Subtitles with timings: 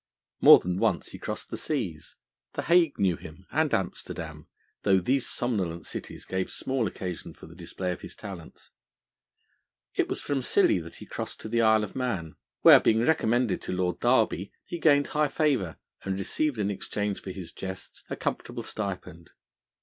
[0.39, 2.15] More than once he crossed the seas;
[2.53, 4.47] the Hague knew him, and Amsterdam,
[4.81, 8.71] though these somnolent cities gave small occasion for the display of his talents.
[9.93, 13.61] It was from Scilly that he crossed to the Isle of Man, where, being recommended
[13.61, 18.15] to Lord Derby, he gained high favour, and received in exchange for his jests a
[18.15, 19.29] comfortable stipend.